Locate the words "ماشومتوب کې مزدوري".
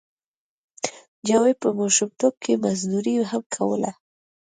1.79-3.15